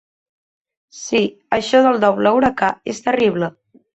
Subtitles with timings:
[0.99, 1.19] Sí,
[1.59, 3.53] això del doble huracà és terrible.